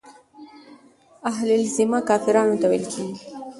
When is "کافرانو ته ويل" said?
2.09-2.85